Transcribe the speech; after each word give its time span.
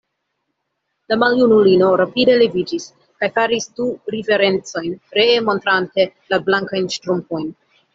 La 1.13 1.17
maljunulino 1.23 1.91
rapide 2.03 2.39
leviĝis 2.43 2.89
kaj 3.05 3.31
faris 3.37 3.71
du 3.79 3.89
riverencojn, 4.17 5.01
ree 5.23 5.41
montrante 5.53 6.13
la 6.35 6.47
blankajn 6.51 6.95
ŝtrumpojn. 7.01 7.51